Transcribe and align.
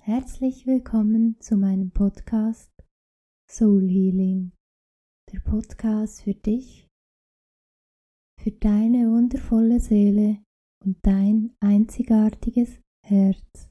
Herzlich 0.00 0.66
willkommen 0.66 1.36
zu 1.38 1.56
meinem 1.56 1.92
Podcast 1.92 2.72
Soul 3.48 3.88
Healing, 3.88 4.50
der 5.32 5.38
Podcast 5.38 6.22
für 6.22 6.34
dich, 6.34 6.88
für 8.42 8.50
deine 8.50 9.08
wundervolle 9.08 9.78
Seele 9.78 10.42
und 10.84 10.98
dein 11.02 11.54
einzigartiges 11.60 12.80
Herz. 13.06 13.70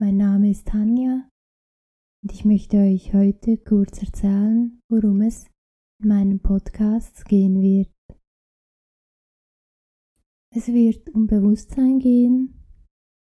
Mein 0.00 0.16
Name 0.16 0.50
ist 0.50 0.66
Tanja 0.66 1.28
und 2.24 2.32
ich 2.32 2.44
möchte 2.44 2.78
euch 2.78 3.14
heute 3.14 3.56
kurz 3.58 4.02
erzählen, 4.02 4.80
worum 4.90 5.20
es 5.20 5.46
in 6.02 6.08
meinem 6.08 6.40
Podcast 6.40 7.24
gehen 7.26 7.62
wird. 7.62 7.94
Es 10.52 10.66
wird 10.66 11.08
um 11.10 11.28
Bewusstsein 11.28 12.00
gehen, 12.00 12.59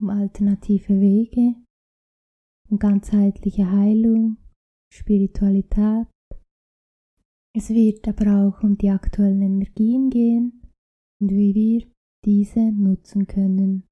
um 0.00 0.10
alternative 0.10 1.00
Wege, 1.00 1.54
um 2.68 2.78
ganzheitliche 2.78 3.70
Heilung, 3.70 4.38
Spiritualität. 4.92 6.06
Es 7.54 7.68
wird 7.70 8.06
aber 8.08 8.46
auch 8.46 8.62
um 8.62 8.76
die 8.78 8.90
aktuellen 8.90 9.42
Energien 9.42 10.08
gehen 10.08 10.62
und 11.20 11.30
wie 11.30 11.54
wir 11.54 11.92
diese 12.24 12.72
nutzen 12.72 13.26
können. 13.26 13.86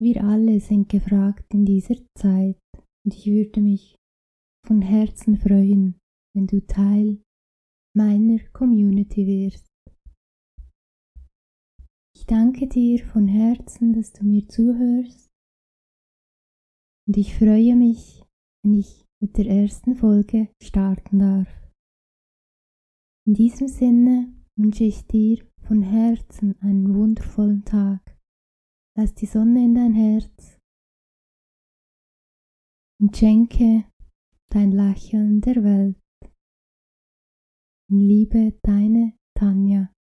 Wir 0.00 0.22
alle 0.22 0.60
sind 0.60 0.88
gefragt 0.88 1.52
in 1.54 1.64
dieser 1.64 1.96
Zeit 2.16 2.60
und 3.04 3.14
ich 3.14 3.26
würde 3.26 3.60
mich 3.60 3.96
von 4.66 4.82
Herzen 4.82 5.36
freuen, 5.36 5.98
wenn 6.34 6.46
du 6.46 6.60
Teil 6.66 7.22
meiner 7.96 8.38
Community 8.52 9.26
wirst. 9.26 9.66
Ich 12.28 12.34
danke 12.34 12.66
dir 12.66 13.06
von 13.06 13.28
Herzen, 13.28 13.92
dass 13.92 14.12
du 14.12 14.24
mir 14.24 14.48
zuhörst 14.48 15.30
und 17.06 17.16
ich 17.16 17.38
freue 17.38 17.76
mich, 17.76 18.24
wenn 18.64 18.74
ich 18.74 19.06
mit 19.22 19.38
der 19.38 19.46
ersten 19.46 19.94
Folge 19.94 20.48
starten 20.60 21.20
darf. 21.20 21.48
In 23.28 23.34
diesem 23.34 23.68
Sinne 23.68 24.34
wünsche 24.58 24.82
ich 24.82 25.06
dir 25.06 25.46
von 25.68 25.82
Herzen 25.82 26.60
einen 26.62 26.96
wundervollen 26.96 27.64
Tag. 27.64 28.02
Lass 28.98 29.14
die 29.14 29.26
Sonne 29.26 29.64
in 29.64 29.76
dein 29.76 29.94
Herz 29.94 30.58
und 33.00 33.16
schenke 33.16 33.84
dein 34.50 34.72
Lächeln 34.72 35.42
der 35.42 35.62
Welt. 35.62 36.02
In 37.88 38.00
Liebe, 38.00 38.58
deine 38.64 39.16
Tanja. 39.38 39.95